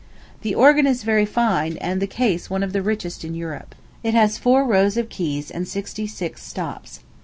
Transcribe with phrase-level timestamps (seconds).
[0.41, 3.75] The organ is very fine, and the case one of the richest in Europe.
[4.01, 7.01] It has four rows of keys and sixty six stops.